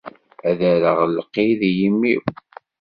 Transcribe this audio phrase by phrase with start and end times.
[0.49, 2.21] Ad rreɣ lqid i yimi-w.